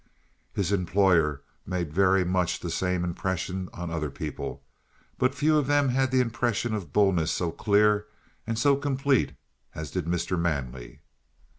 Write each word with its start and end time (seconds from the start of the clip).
His 0.51 0.71
employer 0.71 1.43
made 1.63 1.93
very 1.93 2.23
much 2.25 2.59
the 2.59 2.71
same 2.71 3.03
impression 3.03 3.69
on 3.71 3.91
other 3.91 4.09
people, 4.09 4.63
but 5.19 5.35
few 5.35 5.59
of 5.59 5.67
them 5.67 5.89
had 5.89 6.09
the 6.09 6.21
impression 6.21 6.73
of 6.73 6.91
bullness 6.91 7.29
so 7.31 7.51
clear 7.51 8.07
and 8.47 8.57
so 8.57 8.75
complete 8.75 9.33
as 9.75 9.91
did 9.91 10.05
Mr. 10.05 10.39
Manley. 10.39 11.01